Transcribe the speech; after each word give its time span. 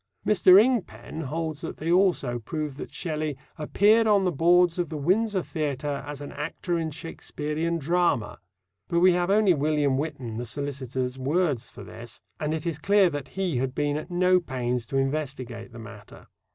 Mr. 0.25 0.59
Ingpen 0.59 1.25
holds 1.25 1.61
that 1.61 1.77
they 1.77 1.91
also 1.91 2.39
prove 2.39 2.75
that 2.77 2.91
Shelley 2.91 3.37
"appeared 3.59 4.07
on 4.07 4.23
the 4.23 4.31
boards 4.31 4.79
of 4.79 4.89
the 4.89 4.97
Windsor 4.97 5.43
Theatre 5.43 6.03
as 6.07 6.21
an 6.21 6.31
actor 6.31 6.79
in 6.79 6.89
Shakespearean 6.89 7.77
drama." 7.77 8.39
But 8.87 9.01
we 9.01 9.11
have 9.11 9.29
only 9.29 9.53
William 9.53 9.97
Whitton, 9.99 10.37
the 10.37 10.45
solicitor's 10.47 11.19
words 11.19 11.69
for 11.69 11.83
this, 11.83 12.19
and 12.39 12.51
it 12.51 12.65
is 12.65 12.79
clear 12.79 13.11
that 13.11 13.27
he 13.37 13.57
had 13.57 13.75
been 13.75 13.95
at 13.95 14.09
no 14.09 14.39
pains 14.39 14.87
to 14.87 14.97
investigate 14.97 15.71
the 15.71 15.77
matter. 15.77 16.25